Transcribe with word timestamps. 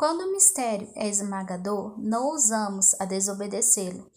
Quando 0.00 0.22
o 0.22 0.32
mistério 0.32 0.90
é 0.94 1.06
esmagador, 1.06 1.94
não 2.00 2.28
ousamos 2.28 2.98
a 2.98 3.04
desobedecê-lo. 3.04 4.10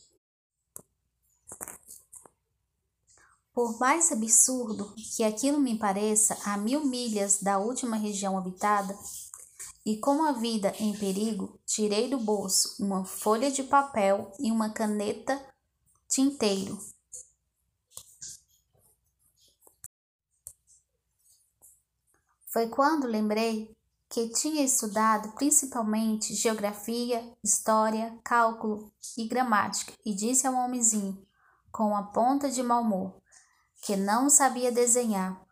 Por 3.51 3.77
mais 3.77 4.09
absurdo 4.09 4.95
que 4.95 5.25
aquilo 5.25 5.59
me 5.59 5.77
pareça, 5.77 6.37
a 6.45 6.55
mil 6.55 6.85
milhas 6.85 7.43
da 7.43 7.57
última 7.57 7.97
região 7.97 8.37
habitada, 8.37 8.97
e 9.85 9.97
com 9.97 10.23
a 10.23 10.31
vida 10.31 10.73
em 10.79 10.97
perigo, 10.97 11.59
tirei 11.65 12.09
do 12.09 12.17
bolso 12.17 12.81
uma 12.81 13.03
folha 13.03 13.51
de 13.51 13.61
papel 13.61 14.31
e 14.39 14.53
uma 14.53 14.69
caneta 14.69 15.37
tinteiro. 16.07 16.79
Foi 22.47 22.69
quando 22.69 23.05
lembrei 23.05 23.75
que 24.13 24.29
tinha 24.29 24.63
estudado 24.63 25.31
principalmente 25.31 26.35
geografia, 26.35 27.35
história, 27.43 28.15
cálculo 28.23 28.93
e 29.17 29.27
gramática 29.27 29.91
e 30.05 30.13
disse 30.13 30.45
ao 30.45 30.53
homenzinho, 30.53 31.25
com 31.71 31.95
a 31.95 32.03
ponta 32.03 32.47
de 32.47 32.61
mau 32.61 32.83
humor, 32.83 33.19
que 33.81 33.95
não 33.95 34.29
sabia 34.29 34.71
desenhar. 34.71 35.43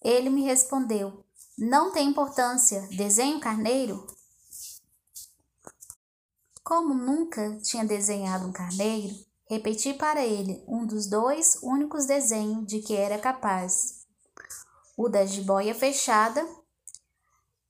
Ele 0.00 0.30
me 0.30 0.44
respondeu: 0.44 1.24
Não 1.58 1.90
tem 1.90 2.08
importância, 2.08 2.86
desenho 2.96 3.40
carneiro. 3.40 4.06
Como 6.62 6.94
nunca 6.94 7.58
tinha 7.64 7.84
desenhado 7.84 8.46
um 8.46 8.52
carneiro, 8.52 9.12
repeti 9.50 9.92
para 9.92 10.24
ele 10.24 10.62
um 10.68 10.86
dos 10.86 11.08
dois 11.08 11.58
únicos 11.60 12.06
desenhos 12.06 12.64
de 12.64 12.78
que 12.78 12.94
era 12.94 13.18
capaz: 13.18 14.06
o 14.96 15.08
da 15.08 15.26
jiboia 15.26 15.74
fechada. 15.74 16.61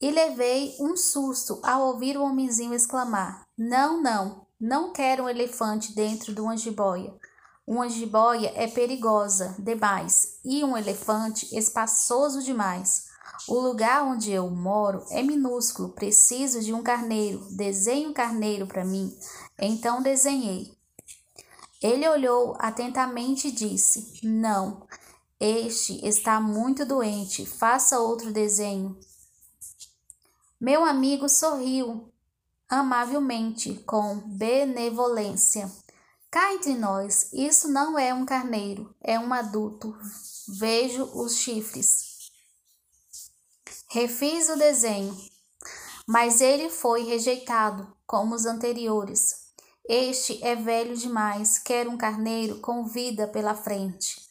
E 0.03 0.11
levei 0.11 0.75
um 0.81 0.97
susto 0.97 1.61
ao 1.63 1.87
ouvir 1.87 2.17
o 2.17 2.25
homenzinho 2.25 2.75
exclamar: 2.75 3.47
Não, 3.57 4.03
não, 4.03 4.45
não 4.61 4.93
quero 4.93 5.23
um 5.23 5.29
elefante 5.29 5.95
dentro 5.95 6.35
de 6.35 6.41
uma 6.41 6.57
jiboia. 6.57 7.15
Uma 7.65 7.89
jiboia 7.89 8.53
é 8.57 8.67
perigosa 8.67 9.55
demais 9.61 10.41
e 10.45 10.65
um 10.65 10.77
elefante 10.77 11.57
espaçoso 11.57 12.43
demais. 12.43 13.05
O 13.47 13.55
lugar 13.61 14.03
onde 14.03 14.33
eu 14.33 14.51
moro 14.51 15.05
é 15.11 15.23
minúsculo, 15.23 15.91
preciso 15.91 16.61
de 16.61 16.75
um 16.75 16.83
carneiro. 16.83 17.47
Desenhe 17.53 18.09
um 18.09 18.13
carneiro 18.13 18.67
para 18.67 18.85
mim. 18.85 19.17
Então 19.57 20.03
desenhei. 20.03 20.77
Ele 21.81 22.09
olhou 22.09 22.57
atentamente 22.59 23.47
e 23.47 23.53
disse: 23.53 24.19
Não, 24.25 24.85
este 25.39 26.05
está 26.05 26.41
muito 26.41 26.85
doente. 26.85 27.47
Faça 27.47 28.01
outro 28.01 28.33
desenho. 28.33 28.99
Meu 30.63 30.85
amigo 30.85 31.29
sorriu 31.29 32.09
amavelmente, 32.69 33.83
com 33.85 34.19
benevolência. 34.19 35.69
Cá 36.31 36.55
entre 36.55 36.75
nós, 36.75 37.33
isso 37.33 37.67
não 37.67 37.99
é 37.99 38.15
um 38.15 38.25
carneiro, 38.25 38.95
é 39.01 39.19
um 39.19 39.35
adulto. 39.35 39.93
Vejo 40.47 41.03
os 41.03 41.37
chifres. 41.39 42.31
Refiz 43.89 44.49
o 44.51 44.57
desenho, 44.57 45.21
mas 46.07 46.41
ele 46.41 46.71
foi 46.71 47.03
rejeitado, 47.03 47.93
como 48.07 48.33
os 48.37 48.47
anteriores. 48.47 49.49
Este 49.89 50.39
é 50.45 50.55
velho 50.55 50.97
demais, 50.97 51.59
quer 51.59 51.89
um 51.89 51.97
carneiro 51.97 52.61
com 52.61 52.87
vida 52.87 53.27
pela 53.27 53.57
frente. 53.57 54.29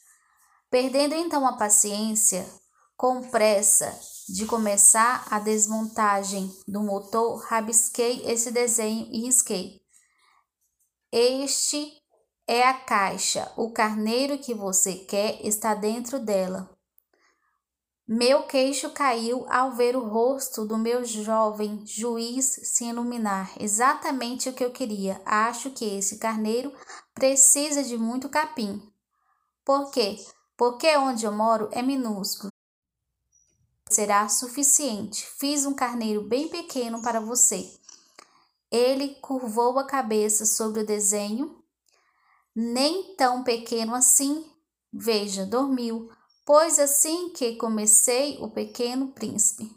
Perdendo 0.69 1.13
então 1.13 1.45
a 1.45 1.57
paciência, 1.57 2.47
com 3.01 3.19
pressa 3.19 3.99
de 4.29 4.45
começar 4.45 5.25
a 5.31 5.39
desmontagem 5.39 6.55
do 6.67 6.83
motor, 6.83 7.43
rabisquei 7.47 8.21
esse 8.27 8.51
desenho 8.51 9.07
e 9.11 9.21
risquei. 9.21 9.81
Este 11.11 11.99
é 12.45 12.61
a 12.61 12.75
caixa. 12.75 13.51
O 13.57 13.71
carneiro 13.71 14.37
que 14.37 14.53
você 14.53 14.93
quer 14.93 15.43
está 15.43 15.73
dentro 15.73 16.19
dela. 16.19 16.69
Meu 18.07 18.43
queixo 18.43 18.91
caiu 18.91 19.47
ao 19.49 19.71
ver 19.71 19.95
o 19.95 20.07
rosto 20.07 20.63
do 20.63 20.77
meu 20.77 21.03
jovem 21.03 21.83
juiz 21.83 22.45
se 22.45 22.85
iluminar. 22.85 23.51
Exatamente 23.59 24.47
o 24.47 24.53
que 24.53 24.63
eu 24.63 24.69
queria. 24.69 25.19
Acho 25.25 25.71
que 25.71 25.85
esse 25.85 26.19
carneiro 26.19 26.71
precisa 27.15 27.81
de 27.81 27.97
muito 27.97 28.29
capim. 28.29 28.79
Por 29.65 29.89
quê? 29.89 30.23
Porque 30.55 30.95
onde 30.97 31.25
eu 31.25 31.31
moro 31.31 31.67
é 31.71 31.81
minúsculo. 31.81 32.50
Será 33.91 34.29
suficiente. 34.29 35.27
Fiz 35.37 35.65
um 35.65 35.73
carneiro 35.73 36.23
bem 36.23 36.47
pequeno 36.47 37.01
para 37.01 37.19
você. 37.19 37.69
Ele 38.71 39.15
curvou 39.15 39.77
a 39.77 39.83
cabeça 39.83 40.45
sobre 40.45 40.79
o 40.79 40.85
desenho, 40.85 41.61
nem 42.55 43.17
tão 43.17 43.43
pequeno 43.43 43.93
assim. 43.93 44.49
Veja, 44.93 45.45
dormiu, 45.45 46.09
pois 46.45 46.79
assim 46.79 47.31
que 47.31 47.57
comecei 47.57 48.37
o 48.39 48.49
pequeno 48.49 49.09
príncipe. 49.09 49.69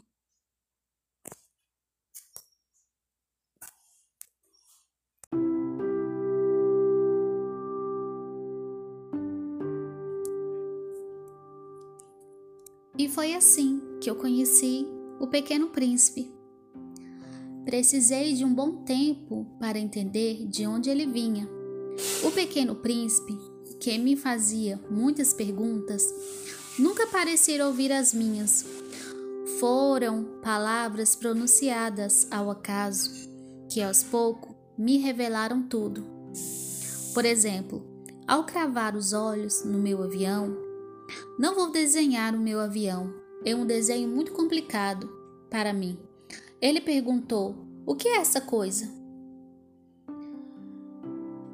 E 12.97 13.09
foi 13.09 13.35
assim 13.35 13.81
que 13.99 14.09
eu 14.09 14.15
conheci 14.15 14.87
o 15.19 15.27
Pequeno 15.27 15.67
Príncipe. 15.67 16.33
Precisei 17.65 18.33
de 18.33 18.45
um 18.45 18.53
bom 18.53 18.83
tempo 18.83 19.45
para 19.59 19.79
entender 19.79 20.45
de 20.47 20.65
onde 20.67 20.89
ele 20.89 21.05
vinha. 21.05 21.49
O 22.23 22.31
pequeno 22.31 22.75
príncipe, 22.75 23.35
que 23.79 23.97
me 23.97 24.15
fazia 24.15 24.79
muitas 24.89 25.33
perguntas, 25.33 26.03
nunca 26.77 27.07
parecia 27.07 27.65
ouvir 27.65 27.91
as 27.91 28.13
minhas. 28.13 28.63
Foram 29.59 30.39
palavras 30.43 31.15
pronunciadas 31.15 32.27
ao 32.29 32.51
acaso, 32.51 33.09
que 33.69 33.81
aos 33.81 34.03
poucos 34.03 34.55
me 34.77 34.97
revelaram 34.97 35.63
tudo. 35.63 36.05
Por 37.13 37.25
exemplo, 37.25 37.83
ao 38.27 38.45
cravar 38.45 38.95
os 38.95 39.11
olhos 39.11 39.63
no 39.65 39.79
meu 39.79 40.03
avião, 40.03 40.64
não 41.37 41.55
vou 41.55 41.71
desenhar 41.71 42.33
o 42.35 42.39
meu 42.39 42.59
avião, 42.59 43.13
é 43.43 43.55
um 43.55 43.65
desenho 43.65 44.09
muito 44.09 44.31
complicado 44.31 45.09
para 45.49 45.73
mim. 45.73 45.97
Ele 46.61 46.81
perguntou: 46.81 47.55
O 47.85 47.95
que 47.95 48.07
é 48.07 48.17
essa 48.17 48.41
coisa? 48.41 48.89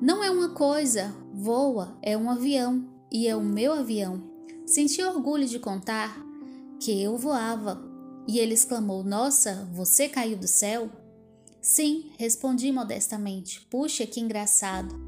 Não 0.01 0.23
é 0.23 0.31
uma 0.31 0.49
coisa, 0.49 1.13
voa, 1.33 1.97
é 2.01 2.17
um 2.17 2.29
avião 2.29 2.87
e 3.11 3.27
é 3.27 3.35
o 3.35 3.43
meu 3.43 3.73
avião. 3.73 4.23
Senti 4.65 5.03
orgulho 5.03 5.47
de 5.47 5.59
contar 5.59 6.17
que 6.79 7.01
eu 7.01 7.17
voava 7.17 7.81
e 8.27 8.39
ele 8.39 8.53
exclamou: 8.53 9.03
Nossa, 9.03 9.69
você 9.73 10.07
caiu 10.07 10.37
do 10.37 10.47
céu? 10.47 10.89
Sim, 11.61 12.11
respondi 12.17 12.71
modestamente. 12.71 13.61
Puxa, 13.69 14.07
que 14.07 14.19
engraçado. 14.19 14.99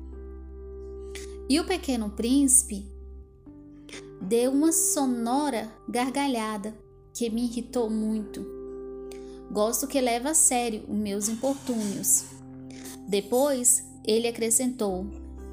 E 1.50 1.60
o 1.60 1.66
pequeno 1.66 2.12
príncipe 2.12 2.93
deu 4.24 4.52
uma 4.52 4.72
sonora 4.72 5.70
gargalhada 5.88 6.74
que 7.14 7.30
me 7.30 7.44
irritou 7.44 7.90
muito. 7.90 8.46
Gosto 9.52 9.86
que 9.86 10.00
leva 10.00 10.30
a 10.30 10.34
sério 10.34 10.84
os 10.88 10.96
meus 10.96 11.28
importúnios. 11.28 12.26
Depois 13.08 13.84
ele 14.06 14.28
acrescentou: 14.28 15.06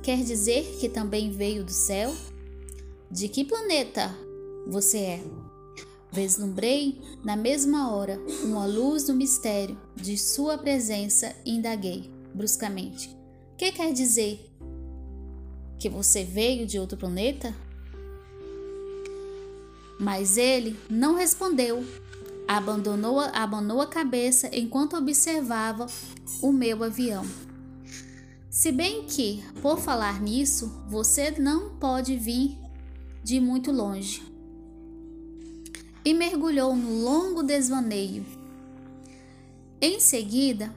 Quer 0.02 0.22
dizer 0.22 0.78
que 0.78 0.88
também 0.88 1.30
veio 1.30 1.64
do 1.64 1.72
céu? 1.72 2.14
De 3.10 3.28
que 3.28 3.44
planeta 3.44 4.14
você 4.68 4.98
é? 4.98 5.24
Vislumbrei 6.12 7.00
na 7.24 7.36
mesma 7.36 7.92
hora 7.92 8.20
uma 8.44 8.66
luz 8.66 9.04
do 9.04 9.14
mistério 9.14 9.78
de 9.96 10.16
sua 10.16 10.56
presença 10.56 11.34
e 11.44 11.56
indaguei 11.56 12.10
bruscamente: 12.32 13.14
Que 13.58 13.72
quer 13.72 13.92
dizer? 13.92 14.48
Que 15.78 15.88
você 15.88 16.22
veio 16.22 16.66
de 16.66 16.78
outro 16.78 16.96
planeta? 16.96 17.54
Mas 20.00 20.36
ele 20.36 20.76
não 20.88 21.14
respondeu 21.14 21.84
abandonou, 22.50 23.20
abandonou 23.20 23.80
a 23.80 23.86
cabeça 23.86 24.50
enquanto 24.52 24.96
observava 24.96 25.86
o 26.42 26.52
meu 26.52 26.82
avião. 26.82 27.24
Se 28.50 28.72
bem 28.72 29.04
que, 29.04 29.40
por 29.62 29.78
falar 29.78 30.20
nisso, 30.20 30.82
você 30.88 31.30
não 31.30 31.76
pode 31.76 32.16
vir 32.16 32.58
de 33.22 33.38
muito 33.38 33.70
longe. 33.70 34.20
E 36.04 36.12
mergulhou 36.12 36.74
no 36.74 37.04
longo 37.04 37.44
desvaneio. 37.44 38.26
Em 39.80 40.00
seguida, 40.00 40.74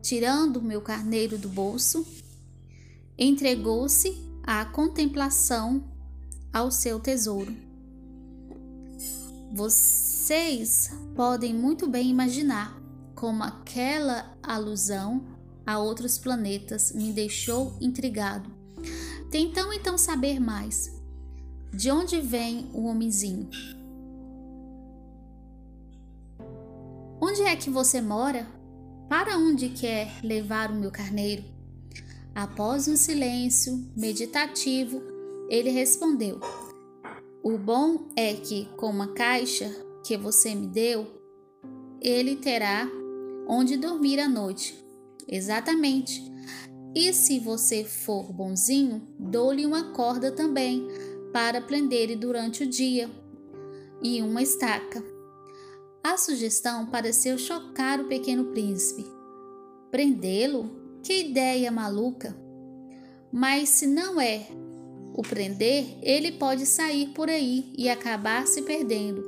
tirando 0.00 0.62
meu 0.62 0.80
carneiro 0.80 1.36
do 1.36 1.50
bolso, 1.50 2.06
entregou-se 3.18 4.16
à 4.42 4.64
contemplação 4.64 5.84
ao 6.50 6.70
seu 6.70 6.98
tesouro. 6.98 7.65
Você 9.56 10.16
vocês 10.26 10.90
podem 11.14 11.54
muito 11.54 11.86
bem 11.86 12.10
imaginar 12.10 12.76
como 13.14 13.44
aquela 13.44 14.36
alusão 14.42 15.24
a 15.64 15.78
outros 15.78 16.18
planetas 16.18 16.90
me 16.90 17.12
deixou 17.12 17.76
intrigado. 17.80 18.50
Tentam 19.30 19.72
então 19.72 19.96
saber 19.96 20.40
mais. 20.40 20.90
De 21.72 21.92
onde 21.92 22.20
vem 22.20 22.68
o 22.74 22.86
homenzinho? 22.86 23.48
Onde 27.20 27.42
é 27.42 27.54
que 27.54 27.70
você 27.70 28.00
mora? 28.00 28.48
Para 29.08 29.38
onde 29.38 29.68
quer 29.68 30.10
levar 30.24 30.72
o 30.72 30.74
meu 30.74 30.90
carneiro? 30.90 31.44
Após 32.34 32.88
um 32.88 32.96
silêncio 32.96 33.88
meditativo, 33.96 35.00
ele 35.48 35.70
respondeu: 35.70 36.40
O 37.48 37.56
bom 37.56 38.08
é 38.16 38.34
que, 38.34 38.68
com 38.76 38.90
uma 38.90 39.12
caixa 39.12 39.70
que 40.02 40.16
você 40.16 40.52
me 40.52 40.66
deu, 40.66 41.06
ele 42.00 42.34
terá 42.34 42.90
onde 43.46 43.76
dormir 43.76 44.18
à 44.18 44.28
noite. 44.28 44.84
Exatamente. 45.28 46.20
E 46.92 47.12
se 47.12 47.38
você 47.38 47.84
for 47.84 48.32
bonzinho, 48.32 49.06
dou-lhe 49.16 49.64
uma 49.64 49.92
corda 49.92 50.32
também 50.32 50.88
para 51.32 51.60
prender 51.60 52.18
durante 52.18 52.64
o 52.64 52.66
dia 52.68 53.08
e 54.02 54.20
uma 54.22 54.42
estaca. 54.42 55.00
A 56.02 56.18
sugestão 56.18 56.86
pareceu 56.86 57.38
chocar 57.38 58.00
o 58.00 58.08
pequeno 58.08 58.46
príncipe. 58.46 59.06
Prendê-lo? 59.92 60.98
Que 61.00 61.20
ideia 61.28 61.70
maluca! 61.70 62.36
Mas 63.32 63.68
se 63.68 63.86
não 63.86 64.20
é 64.20 64.48
o 65.16 65.22
prender, 65.22 65.96
ele 66.02 66.32
pode 66.32 66.66
sair 66.66 67.08
por 67.08 67.30
aí 67.30 67.72
e 67.76 67.88
acabar 67.88 68.46
se 68.46 68.60
perdendo. 68.60 69.24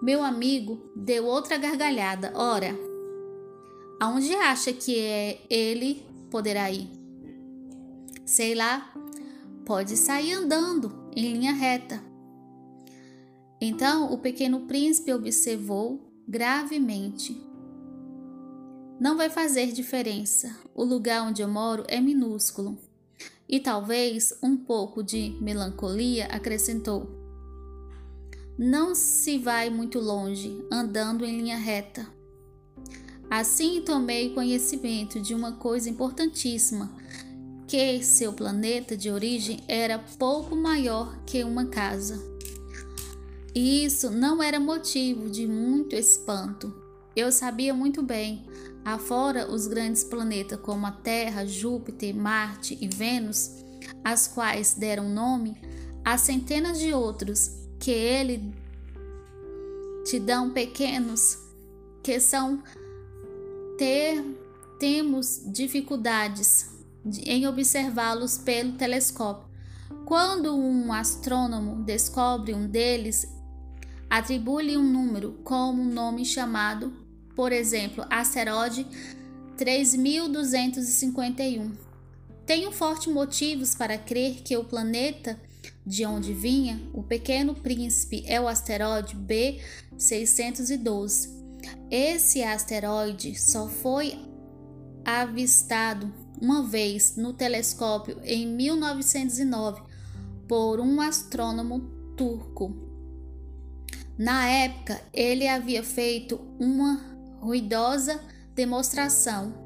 Meu 0.00 0.22
amigo 0.22 0.80
deu 0.94 1.26
outra 1.26 1.56
gargalhada. 1.56 2.32
Ora, 2.36 2.78
aonde 4.00 4.32
acha 4.36 4.72
que 4.72 4.96
é 4.96 5.40
ele 5.50 6.06
poderá 6.30 6.70
ir? 6.70 6.88
Sei 8.24 8.54
lá, 8.54 8.94
pode 9.66 9.96
sair 9.96 10.34
andando 10.34 11.10
em 11.16 11.32
linha 11.32 11.52
reta. 11.52 12.00
Então 13.60 14.12
o 14.12 14.18
pequeno 14.18 14.60
príncipe 14.66 15.12
observou 15.12 16.00
gravemente. 16.28 17.42
Não 19.00 19.16
vai 19.16 19.28
fazer 19.28 19.72
diferença. 19.72 20.56
O 20.72 20.84
lugar 20.84 21.26
onde 21.26 21.42
eu 21.42 21.48
moro 21.48 21.84
é 21.88 22.00
minúsculo. 22.00 22.78
E 23.48 23.60
talvez 23.60 24.32
um 24.42 24.56
pouco 24.56 25.02
de 25.02 25.36
melancolia 25.40 26.26
acrescentou. 26.26 27.08
Não 28.56 28.94
se 28.94 29.36
vai 29.38 29.68
muito 29.68 29.98
longe 29.98 30.64
andando 30.70 31.24
em 31.24 31.38
linha 31.38 31.56
reta. 31.56 32.06
Assim 33.28 33.82
tomei 33.82 34.30
conhecimento 34.30 35.20
de 35.20 35.34
uma 35.34 35.52
coisa 35.52 35.90
importantíssima, 35.90 36.94
que 37.66 38.02
seu 38.02 38.32
planeta 38.32 38.96
de 38.96 39.10
origem 39.10 39.64
era 39.66 39.98
pouco 40.18 40.54
maior 40.54 41.18
que 41.26 41.42
uma 41.42 41.66
casa. 41.66 42.22
E 43.54 43.84
isso 43.84 44.10
não 44.10 44.42
era 44.42 44.60
motivo 44.60 45.28
de 45.28 45.46
muito 45.46 45.96
espanto. 45.96 46.74
Eu 47.16 47.30
sabia 47.32 47.72
muito 47.72 48.02
bem, 48.02 48.44
afora 48.84 49.50
os 49.50 49.66
grandes 49.66 50.04
planetas 50.04 50.60
como 50.60 50.86
a 50.86 50.92
Terra, 50.92 51.46
Júpiter, 51.46 52.14
Marte 52.14 52.76
e 52.80 52.86
Vênus, 52.86 53.64
as 54.02 54.26
quais 54.28 54.74
deram 54.74 55.08
nome 55.08 55.56
a 56.04 56.18
centenas 56.18 56.78
de 56.78 56.92
outros 56.92 57.50
que 57.78 57.90
ele 57.90 58.54
te 60.04 60.18
dão 60.18 60.50
pequenos, 60.50 61.38
que 62.02 62.20
são 62.20 62.62
ter, 63.78 64.22
temos 64.78 65.40
dificuldades 65.46 66.70
em 67.24 67.46
observá-los 67.46 68.38
pelo 68.38 68.72
telescópio. 68.72 69.48
Quando 70.04 70.54
um 70.54 70.92
astrônomo 70.92 71.82
descobre 71.82 72.52
um 72.52 72.66
deles, 72.66 73.26
atribui-lhe 74.10 74.76
um 74.76 74.82
número 74.82 75.40
como 75.42 75.82
um 75.82 75.90
nome 75.90 76.24
chamado, 76.24 76.92
por 77.34 77.52
exemplo, 77.52 78.04
asteroide 78.10 78.86
3251. 79.56 81.72
Tenho 82.46 82.70
fortes 82.72 83.12
motivos 83.12 83.74
para 83.74 83.96
crer 83.96 84.42
que 84.42 84.54
o 84.56 84.64
planeta 84.64 85.40
de 85.86 86.04
onde 86.04 86.32
vinha, 86.32 86.80
o 86.92 87.02
pequeno 87.02 87.54
príncipe, 87.54 88.22
é 88.26 88.40
o 88.40 88.48
asteroide 88.48 89.16
B612. 89.16 91.32
Esse 91.90 92.42
asteroide 92.42 93.38
só 93.38 93.68
foi 93.68 94.18
avistado 95.04 96.12
uma 96.40 96.62
vez 96.62 97.16
no 97.16 97.32
telescópio 97.32 98.20
em 98.24 98.46
1909 98.46 99.82
por 100.48 100.80
um 100.80 101.00
astrônomo 101.00 101.80
turco. 102.16 102.74
Na 104.16 104.48
época, 104.48 105.00
ele 105.12 105.48
havia 105.48 105.82
feito 105.82 106.40
uma 106.58 107.13
ruidosa 107.44 108.20
demonstração 108.54 109.62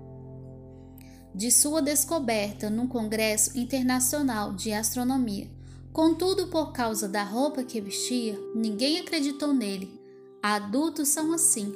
de 1.33 1.53
sua 1.53 1.81
descoberta 1.81 2.69
num 2.69 2.89
congresso 2.89 3.57
internacional 3.57 4.53
de 4.53 4.73
astronomia. 4.73 5.49
Contudo, 5.93 6.49
por 6.49 6.73
causa 6.73 7.09
da 7.09 7.23
roupa 7.23 7.63
que 7.63 7.81
vestia, 7.81 8.37
ninguém 8.55 8.99
acreditou 8.99 9.53
nele. 9.53 10.01
Adultos 10.43 11.07
são 11.09 11.33
assim. 11.33 11.73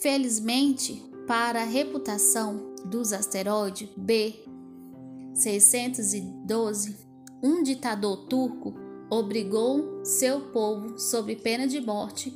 Felizmente, 0.00 1.02
para 1.26 1.62
a 1.62 1.66
reputação 1.66 2.76
dos 2.84 3.12
asteroides 3.12 3.88
B612, 3.98 6.94
um 7.42 7.64
ditador 7.64 8.28
turco 8.28 8.72
obrigou 9.10 10.04
seu 10.04 10.40
povo, 10.52 10.96
sob 10.98 11.34
pena 11.36 11.66
de 11.66 11.80
morte, 11.80 12.30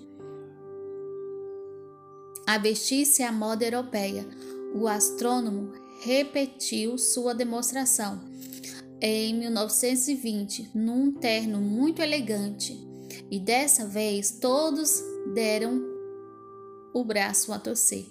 a 2.46 2.58
vestir-se 2.58 3.22
à 3.22 3.32
moda 3.32 3.64
europeia. 3.64 4.26
O 4.74 4.86
astrônomo 4.88 5.72
repetiu 6.00 6.98
sua 6.98 7.34
demonstração 7.34 8.20
em 9.00 9.32
1920 9.34 10.72
num 10.74 11.12
terno 11.12 11.60
muito 11.60 12.02
elegante 12.02 12.76
e 13.30 13.38
dessa 13.38 13.86
vez 13.86 14.32
todos 14.40 15.00
deram 15.34 15.80
o 16.92 17.04
braço 17.04 17.52
a 17.52 17.58
torcer. 17.58 18.06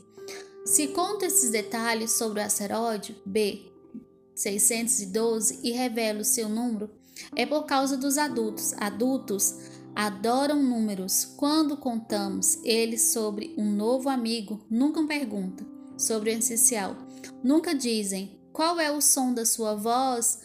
Se 0.65 0.87
conta 0.89 1.25
esses 1.25 1.49
detalhes 1.51 2.11
sobre 2.11 2.39
o 2.39 2.43
asteroide 2.43 3.17
B612 3.27 5.59
e 5.63 5.71
revela 5.71 6.21
o 6.21 6.25
seu 6.25 6.47
número, 6.47 6.89
é 7.35 7.45
por 7.45 7.65
causa 7.65 7.97
dos 7.97 8.17
adultos. 8.17 8.71
Adultos 8.77 9.55
adoram 9.95 10.61
números. 10.61 11.25
Quando 11.37 11.77
contamos 11.77 12.59
eles 12.63 13.11
sobre 13.13 13.53
um 13.57 13.71
novo 13.71 14.09
amigo, 14.09 14.59
nunca 14.69 15.03
perguntam 15.05 15.65
sobre 15.97 16.31
o 16.31 16.37
essencial. 16.37 16.95
Nunca 17.43 17.73
dizem 17.73 18.39
qual 18.51 18.79
é 18.79 18.91
o 18.91 19.01
som 19.01 19.33
da 19.33 19.45
sua 19.45 19.75
voz, 19.75 20.41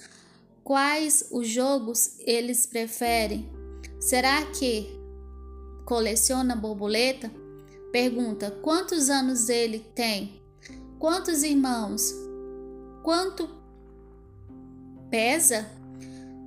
quais 0.62 1.28
os 1.30 1.48
jogos 1.48 2.18
eles 2.20 2.66
preferem. 2.66 3.50
Será 4.00 4.44
que 4.46 4.86
coleciona 5.84 6.54
borboleta? 6.54 7.30
Pergunta: 7.90 8.50
quantos 8.62 9.08
anos 9.08 9.48
ele 9.48 9.80
tem? 9.94 10.42
Quantos 10.98 11.42
irmãos? 11.42 12.12
Quanto 13.02 13.48
pesa? 15.10 15.70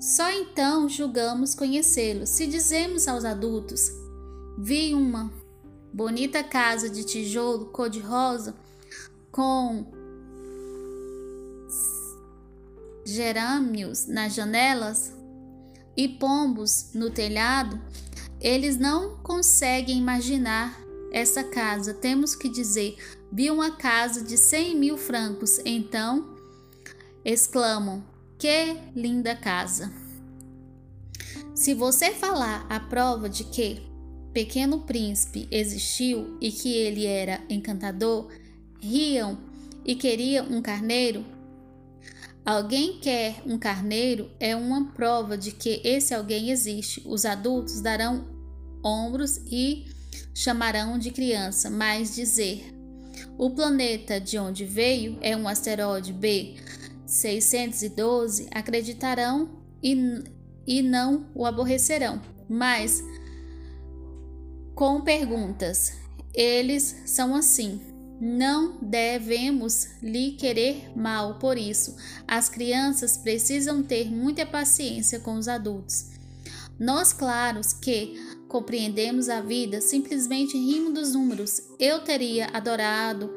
Só 0.01 0.31
então 0.31 0.89
julgamos 0.89 1.53
conhecê-lo. 1.53 2.25
Se 2.25 2.47
dizemos 2.47 3.07
aos 3.07 3.23
adultos: 3.23 3.91
vi 4.57 4.95
uma 4.95 5.31
bonita 5.93 6.43
casa 6.43 6.89
de 6.89 7.03
tijolo 7.03 7.67
cor-de-rosa 7.67 8.55
com 9.31 9.85
gerânios 13.05 14.07
nas 14.07 14.33
janelas 14.33 15.13
e 15.95 16.07
pombos 16.07 16.93
no 16.95 17.11
telhado, 17.11 17.79
eles 18.39 18.77
não 18.77 19.17
conseguem 19.17 19.99
imaginar 19.99 20.81
essa 21.11 21.43
casa. 21.43 21.93
Temos 21.93 22.33
que 22.33 22.49
dizer: 22.49 22.97
vi 23.31 23.51
uma 23.51 23.69
casa 23.77 24.23
de 24.23 24.35
cem 24.35 24.75
mil 24.75 24.97
francos. 24.97 25.59
Então 25.63 26.35
exclamam: 27.23 28.10
que 28.41 28.75
linda 28.95 29.35
casa! 29.35 29.93
Se 31.53 31.75
você 31.75 32.09
falar 32.09 32.65
a 32.67 32.79
prova 32.79 33.29
de 33.29 33.43
que 33.43 33.83
Pequeno 34.33 34.79
Príncipe 34.79 35.47
existiu 35.51 36.39
e 36.41 36.51
que 36.51 36.73
ele 36.73 37.05
era 37.05 37.39
encantador, 37.47 38.31
riam 38.81 39.37
e 39.85 39.93
queriam 39.93 40.47
um 40.47 40.59
carneiro. 40.59 41.23
Alguém 42.43 42.97
quer 42.99 43.43
um 43.45 43.59
carneiro 43.59 44.31
é 44.39 44.55
uma 44.55 44.91
prova 44.91 45.37
de 45.37 45.51
que 45.51 45.79
esse 45.83 46.11
alguém 46.11 46.49
existe. 46.49 47.03
Os 47.05 47.25
adultos 47.25 47.79
darão 47.79 48.25
ombros 48.83 49.37
e 49.51 49.85
chamarão 50.33 50.97
de 50.97 51.11
criança, 51.11 51.69
mas 51.69 52.15
dizer 52.15 52.73
o 53.37 53.51
planeta 53.51 54.19
de 54.19 54.39
onde 54.39 54.65
veio 54.65 55.19
é 55.21 55.37
um 55.37 55.47
asteroide 55.47 56.11
B612, 57.11 58.47
acreditarão 58.51 59.49
e, 59.83 60.23
e 60.65 60.81
não 60.81 61.29
o 61.35 61.45
aborrecerão. 61.45 62.21
Mas 62.49 63.03
com 64.73 65.01
perguntas, 65.01 65.93
eles 66.33 66.95
são 67.05 67.35
assim. 67.35 67.81
Não 68.19 68.77
devemos 68.81 69.87
lhe 70.01 70.33
querer 70.33 70.91
mal 70.95 71.39
por 71.39 71.57
isso. 71.57 71.95
As 72.27 72.47
crianças 72.47 73.17
precisam 73.17 73.83
ter 73.83 74.11
muita 74.11 74.45
paciência 74.45 75.19
com 75.19 75.35
os 75.35 75.47
adultos. 75.47 76.11
Nós, 76.79 77.13
claros 77.13 77.73
que 77.73 78.15
compreendemos 78.47 79.29
a 79.29 79.41
vida, 79.41 79.81
simplesmente 79.81 80.57
rimos 80.57 80.93
dos 80.93 81.13
números. 81.13 81.61
Eu 81.79 82.03
teria 82.03 82.47
adorado 82.53 83.31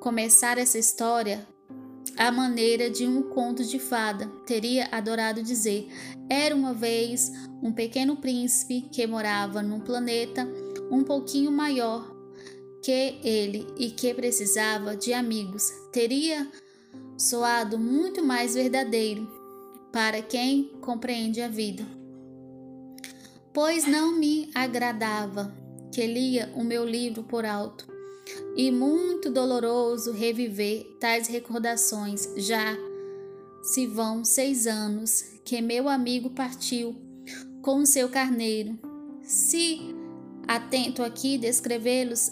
começar 0.00 0.58
essa 0.58 0.78
história 0.78 1.46
à 2.16 2.30
maneira 2.30 2.90
de 2.90 3.06
um 3.06 3.22
conto 3.22 3.64
de 3.64 3.78
fada. 3.78 4.26
Teria 4.46 4.88
adorado 4.92 5.42
dizer: 5.42 5.88
era 6.28 6.54
uma 6.54 6.74
vez 6.74 7.32
um 7.62 7.72
pequeno 7.72 8.16
príncipe 8.16 8.82
que 8.92 9.06
morava 9.06 9.62
num 9.62 9.80
planeta 9.80 10.46
um 10.90 11.02
pouquinho 11.02 11.50
maior 11.50 12.14
que 12.82 13.18
ele 13.24 13.66
e 13.76 13.90
que 13.90 14.14
precisava 14.14 14.96
de 14.96 15.12
amigos. 15.12 15.70
Teria 15.92 16.46
soado 17.18 17.78
muito 17.78 18.22
mais 18.22 18.54
verdadeiro 18.54 19.28
para 19.92 20.20
quem 20.22 20.70
compreende 20.80 21.40
a 21.40 21.48
vida. 21.48 21.84
Pois 23.52 23.86
não 23.86 24.12
me 24.12 24.50
agradava 24.54 25.52
que 25.90 26.06
lia 26.06 26.52
o 26.54 26.62
meu 26.62 26.84
livro 26.84 27.22
por 27.22 27.46
alto, 27.46 27.88
e 28.56 28.70
muito 28.70 29.30
doloroso 29.30 30.12
reviver 30.12 30.84
tais 31.00 31.28
recordações. 31.28 32.28
Já 32.36 32.76
se 33.62 33.86
vão 33.86 34.24
seis 34.24 34.66
anos 34.66 35.22
que 35.44 35.60
meu 35.60 35.88
amigo 35.88 36.30
partiu 36.30 36.96
com 37.62 37.84
seu 37.84 38.08
carneiro. 38.08 38.78
Se 39.22 39.80
atento 40.46 41.02
aqui 41.02 41.36
descrevê-los 41.36 42.30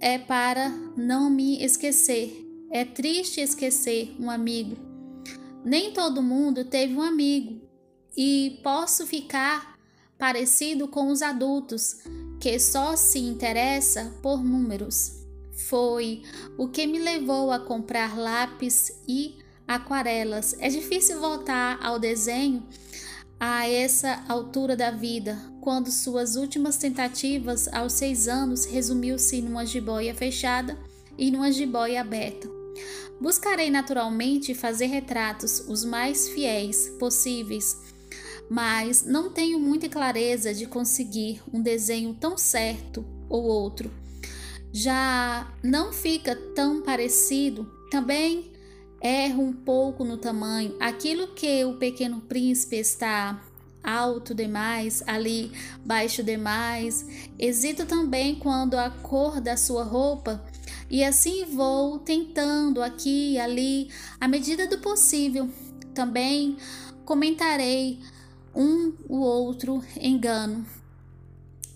é 0.00 0.18
para 0.18 0.70
não 0.96 1.28
me 1.28 1.62
esquecer. 1.62 2.46
É 2.70 2.84
triste 2.84 3.40
esquecer 3.40 4.14
um 4.18 4.30
amigo. 4.30 4.76
Nem 5.64 5.92
todo 5.92 6.22
mundo 6.22 6.64
teve 6.64 6.94
um 6.94 7.02
amigo 7.02 7.60
e 8.16 8.60
posso 8.62 9.06
ficar 9.06 9.78
parecido 10.18 10.86
com 10.86 11.08
os 11.08 11.22
adultos 11.22 11.98
que 12.40 12.58
só 12.58 12.96
se 12.96 13.18
interessa 13.18 14.16
por 14.22 14.42
números. 14.42 15.19
Foi 15.68 16.22
o 16.56 16.68
que 16.68 16.86
me 16.86 16.98
levou 16.98 17.50
a 17.50 17.58
comprar 17.58 18.18
lápis 18.18 18.92
e 19.06 19.38
aquarelas. 19.66 20.54
É 20.58 20.68
difícil 20.68 21.20
voltar 21.20 21.78
ao 21.82 21.98
desenho 21.98 22.66
a 23.38 23.66
essa 23.66 24.22
altura 24.28 24.76
da 24.76 24.90
vida, 24.90 25.38
quando 25.60 25.90
suas 25.90 26.36
últimas 26.36 26.76
tentativas 26.76 27.68
aos 27.68 27.94
seis 27.94 28.28
anos 28.28 28.66
resumiu-se 28.66 29.40
numa 29.40 29.64
jiboia 29.64 30.14
fechada 30.14 30.78
e 31.16 31.30
numa 31.30 31.50
jiboia 31.50 32.02
aberta. 32.02 32.48
Buscarei 33.20 33.70
naturalmente 33.70 34.54
fazer 34.54 34.86
retratos 34.86 35.60
os 35.68 35.84
mais 35.84 36.28
fiéis 36.28 36.88
possíveis, 36.98 37.76
mas 38.48 39.04
não 39.04 39.30
tenho 39.30 39.58
muita 39.58 39.88
clareza 39.88 40.52
de 40.52 40.66
conseguir 40.66 41.42
um 41.52 41.62
desenho 41.62 42.14
tão 42.14 42.36
certo 42.36 43.04
ou 43.28 43.44
outro. 43.44 43.90
Já 44.72 45.52
não 45.62 45.92
fica 45.92 46.36
tão 46.54 46.80
parecido, 46.82 47.70
também 47.90 48.52
erra 49.00 49.38
um 49.38 49.52
pouco 49.52 50.04
no 50.04 50.16
tamanho. 50.16 50.76
Aquilo 50.78 51.28
que 51.28 51.64
o 51.64 51.74
pequeno 51.74 52.20
príncipe 52.20 52.76
está 52.76 53.42
alto 53.82 54.34
demais, 54.34 55.02
ali 55.06 55.50
baixo 55.84 56.22
demais. 56.22 57.04
Hesito 57.38 57.84
também 57.84 58.36
quando 58.36 58.74
a 58.74 58.90
cor 58.90 59.40
da 59.40 59.56
sua 59.56 59.82
roupa 59.82 60.44
e 60.88 61.02
assim 61.02 61.44
vou 61.46 61.98
tentando 61.98 62.82
aqui 62.82 63.32
e 63.32 63.38
ali, 63.38 63.90
à 64.20 64.28
medida 64.28 64.66
do 64.66 64.78
possível. 64.78 65.48
Também 65.94 66.56
comentarei 67.04 67.98
um 68.54 68.92
o 69.08 69.20
outro 69.20 69.82
engano 70.00 70.64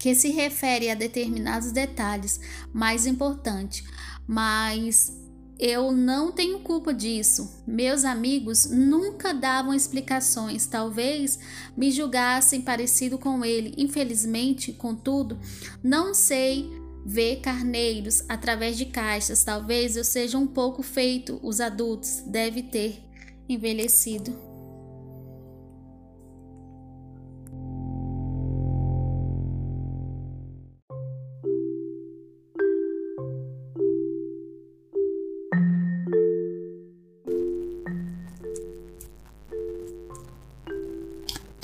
que 0.04 0.14
se 0.14 0.28
refere 0.28 0.90
a 0.90 0.94
determinados 0.94 1.72
detalhes 1.72 2.38
mais 2.74 3.06
importantes, 3.06 3.82
mas 4.26 5.18
eu 5.58 5.92
não 5.92 6.30
tenho 6.30 6.58
culpa 6.58 6.92
disso. 6.92 7.62
Meus 7.66 8.04
amigos 8.04 8.66
nunca 8.66 9.32
davam 9.32 9.72
explicações, 9.72 10.66
talvez 10.66 11.38
me 11.74 11.90
julgassem 11.90 12.60
parecido 12.60 13.16
com 13.16 13.42
ele. 13.42 13.72
Infelizmente, 13.78 14.74
contudo, 14.74 15.38
não 15.82 16.12
sei 16.12 16.70
ver 17.06 17.40
carneiros 17.40 18.24
através 18.28 18.76
de 18.76 18.84
caixas. 18.84 19.42
Talvez 19.42 19.96
eu 19.96 20.04
seja 20.04 20.36
um 20.36 20.46
pouco 20.46 20.82
feito 20.82 21.40
os 21.42 21.62
adultos, 21.62 22.22
deve 22.26 22.62
ter 22.62 23.02
envelhecido. 23.48 24.53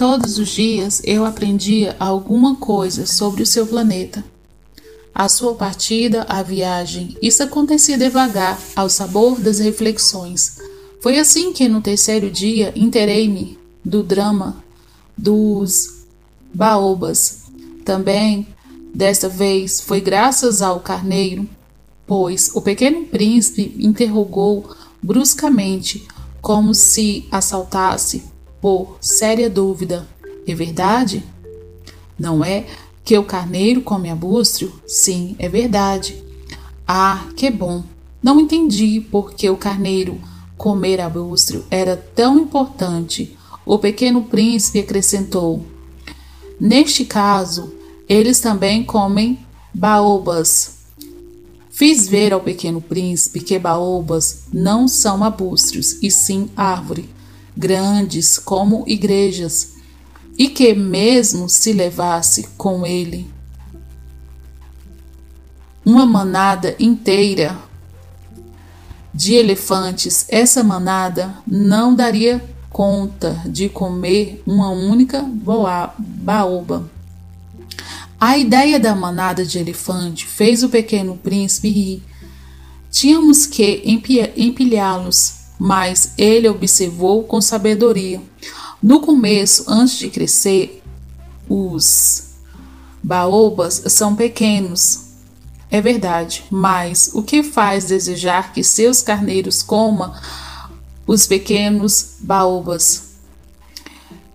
Todos 0.00 0.38
os 0.38 0.48
dias 0.48 1.02
eu 1.04 1.26
aprendia 1.26 1.94
alguma 2.00 2.56
coisa 2.56 3.04
sobre 3.06 3.42
o 3.42 3.46
seu 3.46 3.66
planeta. 3.66 4.24
A 5.14 5.28
sua 5.28 5.54
partida, 5.54 6.24
a 6.26 6.42
viagem, 6.42 7.18
isso 7.20 7.42
acontecia 7.42 7.98
devagar, 7.98 8.58
ao 8.74 8.88
sabor 8.88 9.38
das 9.38 9.58
reflexões. 9.58 10.56
Foi 11.02 11.18
assim 11.18 11.52
que 11.52 11.68
no 11.68 11.82
terceiro 11.82 12.30
dia 12.30 12.72
interei-me 12.74 13.58
do 13.84 14.02
drama 14.02 14.64
dos 15.14 16.06
baobas. 16.54 17.42
Também, 17.84 18.46
desta 18.94 19.28
vez, 19.28 19.82
foi 19.82 20.00
graças 20.00 20.62
ao 20.62 20.80
carneiro, 20.80 21.46
pois 22.06 22.50
o 22.54 22.62
pequeno 22.62 23.04
príncipe 23.04 23.76
interrogou 23.78 24.64
bruscamente, 25.02 26.08
como 26.40 26.74
se 26.74 27.28
assaltasse 27.30 28.39
por 28.60 28.98
séria 29.00 29.48
dúvida: 29.48 30.06
é 30.46 30.54
verdade? 30.54 31.24
Não 32.18 32.44
é 32.44 32.66
que 33.04 33.16
o 33.16 33.24
carneiro 33.24 33.80
come 33.80 34.10
abústrio? 34.10 34.72
Sim, 34.86 35.34
é 35.38 35.48
verdade. 35.48 36.22
Ah, 36.86 37.26
que 37.36 37.50
bom! 37.50 37.82
Não 38.22 38.38
entendi 38.38 39.00
por 39.00 39.32
que 39.32 39.48
o 39.48 39.56
carneiro 39.56 40.20
comer 40.56 41.00
abústrio 41.00 41.64
era 41.70 41.96
tão 41.96 42.38
importante. 42.38 43.36
O 43.64 43.78
pequeno 43.78 44.22
príncipe 44.22 44.80
acrescentou: 44.80 45.64
Neste 46.60 47.04
caso, 47.04 47.72
eles 48.08 48.40
também 48.40 48.84
comem 48.84 49.38
baobas. 49.72 50.80
Fiz 51.70 52.06
ver 52.06 52.34
ao 52.34 52.40
pequeno 52.40 52.80
príncipe 52.82 53.40
que 53.40 53.58
baobas 53.58 54.42
não 54.52 54.86
são 54.86 55.24
abústrios, 55.24 55.96
e 56.02 56.10
sim 56.10 56.50
árvore 56.54 57.08
grandes 57.56 58.38
como 58.38 58.84
igrejas, 58.86 59.74
e 60.38 60.48
que 60.48 60.74
mesmo 60.74 61.48
se 61.48 61.72
levasse 61.72 62.48
com 62.56 62.86
ele 62.86 63.30
uma 65.84 66.06
manada 66.06 66.74
inteira 66.78 67.58
de 69.12 69.34
elefantes, 69.34 70.24
essa 70.28 70.62
manada 70.62 71.34
não 71.46 71.94
daria 71.94 72.42
conta 72.70 73.42
de 73.46 73.68
comer 73.68 74.42
uma 74.46 74.70
única 74.70 75.22
baoba. 75.98 76.88
A 78.18 78.38
ideia 78.38 78.78
da 78.78 78.94
manada 78.94 79.44
de 79.44 79.58
elefante 79.58 80.26
fez 80.26 80.62
o 80.62 80.68
pequeno 80.68 81.16
príncipe 81.16 81.70
rir. 81.70 82.02
Tínhamos 82.90 83.46
que 83.46 83.82
empilhá-los 84.36 85.39
mas 85.60 86.14
ele 86.16 86.48
observou 86.48 87.22
com 87.24 87.38
sabedoria. 87.38 88.18
No 88.82 89.00
começo, 89.00 89.66
antes 89.68 89.98
de 89.98 90.08
crescer, 90.08 90.82
os 91.46 92.30
baobas 93.02 93.82
são 93.88 94.16
pequenos. 94.16 95.02
É 95.70 95.82
verdade, 95.82 96.44
mas 96.50 97.10
o 97.12 97.22
que 97.22 97.42
faz 97.42 97.84
desejar 97.84 98.54
que 98.54 98.64
seus 98.64 99.02
carneiros 99.02 99.62
comam 99.62 100.14
os 101.06 101.26
pequenos 101.26 102.14
baobas? 102.20 103.10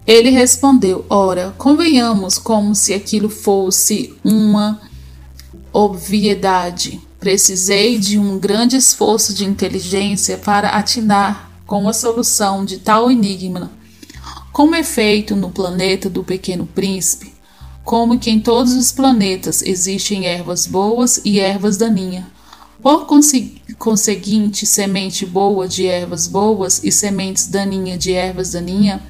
Ele 0.05 0.29
respondeu: 0.29 1.03
Ora, 1.09 1.55
convenhamos 1.57 2.37
como 2.37 2.75
se 2.75 2.93
aquilo 2.93 3.29
fosse 3.29 4.15
uma 4.23 4.79
obviedade. 5.73 7.01
Precisei 7.25 7.97
de 7.97 8.19
um 8.19 8.37
grande 8.37 8.77
esforço 8.77 9.33
de 9.33 9.45
inteligência 9.45 10.37
para 10.37 10.69
atinar 10.69 11.49
com 11.65 11.89
a 11.89 11.91
solução 11.91 12.63
de 12.63 12.77
tal 12.77 13.09
enigma. 13.09 13.71
Como 14.53 14.75
é 14.75 14.83
feito 14.83 15.35
no 15.35 15.49
planeta 15.49 16.07
do 16.07 16.23
Pequeno 16.23 16.67
Príncipe, 16.67 17.33
como 17.83 18.19
que 18.19 18.29
em 18.29 18.39
todos 18.39 18.73
os 18.73 18.91
planetas 18.91 19.63
existem 19.63 20.27
ervas 20.27 20.67
boas 20.67 21.19
e 21.25 21.39
ervas 21.39 21.77
daninhas. 21.77 22.25
Por 22.79 23.07
conseguinte, 23.79 24.67
semente 24.67 25.25
boa 25.25 25.67
de 25.67 25.87
ervas 25.87 26.27
boas 26.27 26.83
e 26.83 26.91
sementes 26.91 27.47
daninhas 27.47 27.97
de 27.97 28.13
ervas 28.13 28.51
daninhas, 28.51 29.01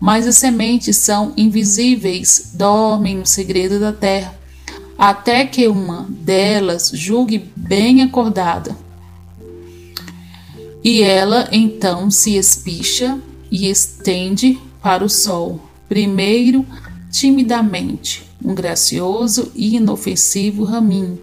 mas 0.00 0.26
as 0.26 0.38
sementes 0.38 0.96
são 0.96 1.34
invisíveis, 1.36 2.52
dormem 2.54 3.18
no 3.18 3.26
segredo 3.26 3.78
da 3.78 3.92
terra, 3.92 4.37
até 4.98 5.46
que 5.46 5.68
uma 5.68 6.08
delas 6.10 6.90
julgue 6.92 7.48
bem 7.56 8.02
acordada. 8.02 8.76
E 10.82 11.02
ela 11.02 11.48
então 11.52 12.10
se 12.10 12.36
espicha 12.36 13.16
e 13.50 13.70
estende 13.70 14.58
para 14.82 15.04
o 15.04 15.08
sol, 15.08 15.60
primeiro 15.88 16.66
timidamente, 17.10 18.28
um 18.44 18.54
gracioso 18.54 19.52
e 19.54 19.76
inofensivo 19.76 20.64
raminho. 20.64 21.20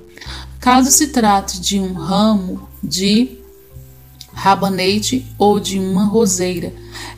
Caso 0.60 0.90
se 0.90 1.08
trate 1.08 1.60
de 1.60 1.80
um 1.80 1.94
ramo 1.94 2.68
de 2.82 3.38
rabanete 4.34 5.26
ou 5.38 5.60
de 5.60 5.80
uma 5.80 6.06
roseira, 6.06 6.74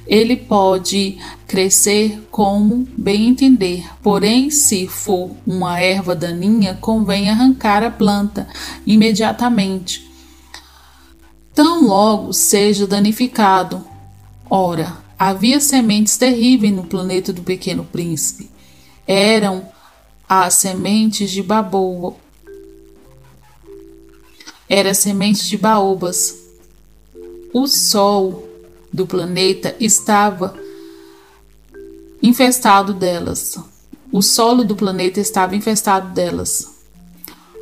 ele 0.08 0.38
pode 0.38 1.18
crescer 1.46 2.26
como 2.32 2.88
bem 2.98 3.28
entender. 3.28 3.86
Porém, 4.02 4.50
se 4.50 4.88
for 4.88 5.32
uma 5.46 5.80
erva 5.80 6.16
daninha, 6.16 6.78
convém 6.80 7.30
arrancar 7.30 7.84
a 7.84 7.92
planta 7.92 8.48
imediatamente. 8.86 10.10
Tão 11.54 11.86
logo 11.86 12.32
seja 12.32 12.88
danificado. 12.88 13.86
Ora, 14.50 14.98
havia 15.20 15.60
sementes 15.60 16.18
terríveis 16.18 16.74
no 16.74 16.86
planeta 16.86 17.34
do 17.34 17.42
Pequeno 17.42 17.84
Príncipe. 17.84 18.50
Eram 19.06 19.68
as 20.30 20.54
sementes 20.54 21.32
de 21.32 21.44
baboa. 21.44 22.16
Era 24.70 24.94
semente 24.94 25.48
de 25.48 25.58
baobas. 25.58 26.36
O 27.54 27.68
sol 27.68 28.48
do 28.92 29.06
planeta 29.06 29.76
estava 29.80 30.54
infestado 32.22 32.94
delas. 32.94 33.58
O 34.12 34.22
solo 34.22 34.64
do 34.64 34.76
planeta 34.76 35.20
estava 35.20 35.56
infestado 35.56 36.14
delas. 36.14 36.78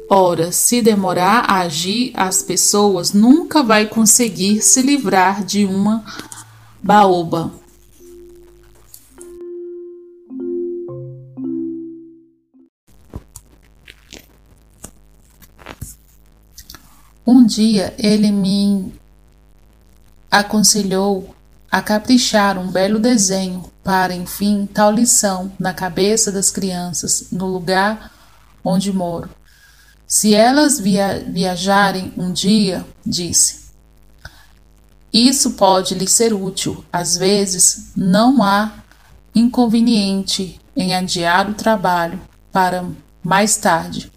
Ora, 0.10 0.52
se 0.52 0.82
demorar 0.82 1.46
a 1.50 1.62
agir, 1.62 2.12
as 2.14 2.44
pessoas 2.44 3.12
nunca 3.12 3.64
vai 3.64 3.88
conseguir 3.88 4.62
se 4.62 4.82
livrar 4.82 5.44
de 5.44 5.66
uma 5.66 6.06
baoba. 6.82 7.52
Um 17.26 17.44
dia 17.44 17.96
ele 17.98 18.32
me 18.32 18.94
aconselhou 20.40 21.34
a 21.72 21.82
caprichar 21.82 22.58
um 22.58 22.70
belo 22.70 23.00
desenho 23.00 23.72
para, 23.82 24.14
enfim, 24.14 24.66
tal 24.66 24.92
lição 24.92 25.50
na 25.58 25.74
cabeça 25.74 26.30
das 26.30 26.52
crianças 26.52 27.28
no 27.32 27.46
lugar 27.46 28.12
onde 28.62 28.92
moro. 28.92 29.30
Se 30.06 30.34
elas 30.34 30.78
via 30.78 31.26
viajarem 31.26 32.14
um 32.18 32.34
dia, 32.34 32.86
disse, 33.06 33.66
isso 35.12 35.52
pode 35.52 35.96
lhe 35.96 36.08
ser 36.08 36.34
útil. 36.34 36.84
Às 36.92 37.16
vezes, 37.16 37.92
não 37.96 38.44
há 38.44 38.74
inconveniente 39.34 40.60
em 40.76 40.94
adiar 40.94 41.50
o 41.50 41.54
trabalho 41.54 42.20
para 42.52 42.84
mais 43.24 43.56
tarde. 43.56 44.12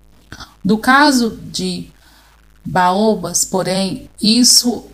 No 0.65 0.79
caso 0.79 1.39
de 1.45 1.93
baobas, 2.67 3.45
porém, 3.45 4.11
isso 4.21 4.89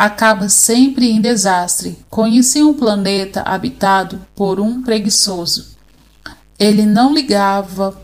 acaba 0.00 0.48
sempre 0.48 1.10
em 1.10 1.20
desastre. 1.20 1.98
Conheci 2.08 2.62
um 2.62 2.72
planeta 2.72 3.42
habitado 3.42 4.18
por 4.34 4.58
um 4.58 4.82
preguiçoso. 4.82 5.76
Ele 6.58 6.86
não 6.86 7.12
ligava 7.12 8.00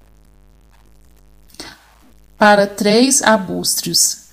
para 2.36 2.66
três 2.66 3.22
arbustos 3.22 4.26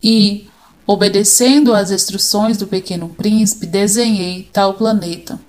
e, 0.00 0.48
obedecendo 0.86 1.74
às 1.74 1.90
instruções 1.90 2.56
do 2.56 2.68
pequeno 2.68 3.08
príncipe, 3.08 3.66
desenhei 3.66 4.48
tal 4.52 4.74
planeta. 4.74 5.40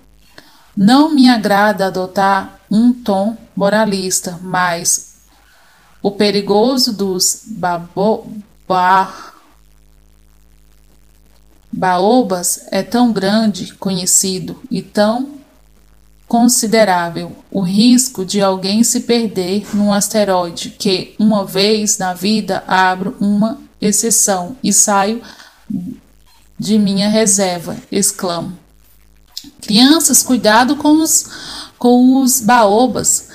Não 0.76 1.14
me 1.14 1.30
agrada 1.30 1.86
adotar 1.86 2.62
um 2.70 2.92
tom 2.92 3.38
moralista, 3.56 4.40
mas 4.42 5.18
o 6.02 6.10
perigoso 6.10 6.92
dos 6.92 7.44
babo, 7.46 8.28
Baobas 11.76 12.68
é 12.70 12.84
tão 12.84 13.12
grande, 13.12 13.74
conhecido 13.74 14.62
e 14.70 14.80
tão 14.80 15.32
considerável 16.28 17.36
o 17.52 17.62
risco 17.62 18.24
de 18.24 18.42
alguém 18.42 18.84
se 18.84 19.02
perder 19.02 19.76
num 19.76 19.92
asteroide 19.92 20.70
que, 20.70 21.16
uma 21.18 21.44
vez 21.44 21.98
na 21.98 22.14
vida, 22.14 22.64
abro 22.68 23.18
uma 23.20 23.60
exceção 23.82 24.56
e 24.64 24.72
saio 24.72 25.22
de 26.60 26.78
minha 26.78 27.10
reserva, 27.10 27.76
exclamo. 27.92 28.58
Crianças, 29.60 30.22
cuidado 30.22 30.76
com 30.76 31.02
os, 31.02 31.26
com 31.80 32.22
os 32.22 32.40
baobas, 32.40 33.30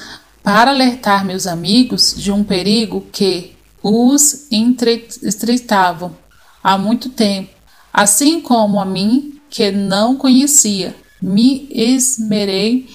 para 0.44 0.70
alertar 0.70 1.24
meus 1.24 1.46
amigos 1.48 2.14
de 2.16 2.31
um 2.31 2.44
perigo 2.44 3.05
que 3.12 3.57
os 3.83 4.46
estreitavam 5.22 6.16
há 6.62 6.79
muito 6.79 7.11
tempo 7.11 7.57
assim 7.98 8.40
como 8.40 8.78
a 8.78 8.84
mim, 8.84 9.40
que 9.50 9.72
não 9.72 10.14
conhecia. 10.14 10.94
Me 11.20 11.66
esmerei 11.68 12.88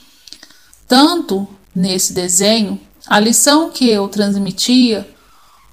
tanto 0.88 1.46
nesse 1.76 2.14
desenho, 2.14 2.80
a 3.06 3.20
lição 3.20 3.70
que 3.70 3.90
eu 3.90 4.08
transmitia 4.08 5.06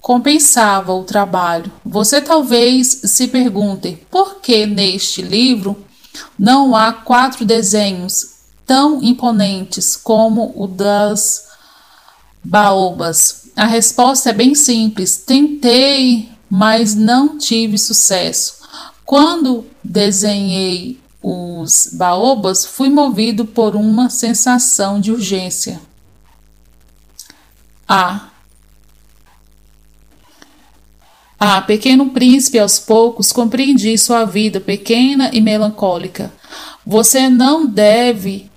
compensava 0.01 0.93
o 0.93 1.05
trabalho. 1.05 1.71
Você 1.85 2.21
talvez 2.21 3.03
se 3.05 3.29
pergunte 3.29 4.05
por 4.11 4.41
que 4.41 4.67
neste 4.67 5.23
livro 5.23 5.77
não 6.37 6.75
há 6.75 6.93
quatro 6.93 7.45
desenhos 7.45 8.31
tão 8.67 9.01
imponentes 9.01 9.95
como 9.95 10.53
o 10.57 10.67
das 10.67 11.45
baobas. 12.43 13.43
A 13.55 13.67
resposta 13.67 14.31
é 14.31 14.33
bem 14.33 14.57
simples. 14.57 15.19
Tentei, 15.19 16.29
mas 16.51 16.97
não 16.97 17.39
tive 17.39 17.79
sucesso. 17.79 18.60
Quando 19.11 19.67
desenhei 19.83 21.01
os 21.21 21.91
baobas, 21.95 22.65
fui 22.65 22.89
movido 22.89 23.45
por 23.45 23.75
uma 23.75 24.09
sensação 24.09 25.01
de 25.01 25.11
urgência. 25.11 25.81
A. 27.89 28.29
Ah, 31.41 31.61
pequeno 31.61 32.11
príncipe, 32.11 32.61
aos 32.61 32.79
poucos 32.79 33.33
compreendi 33.33 33.99
sua 33.99 34.25
vida 34.25 34.61
pequena 34.61 35.29
e 35.33 35.41
melancólica. 35.41 36.33
Você 36.87 37.29
não 37.29 37.67
deve, 37.67 38.49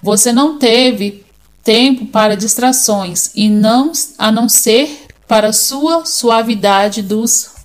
você 0.00 0.30
não 0.30 0.60
teve 0.60 1.26
tempo 1.64 2.06
para 2.06 2.36
distrações 2.36 3.32
e 3.34 3.48
não 3.48 3.90
a 4.16 4.30
não 4.30 4.48
ser 4.48 5.08
para 5.26 5.52
sua 5.52 6.04
suavidade 6.04 7.02
dos 7.02 7.61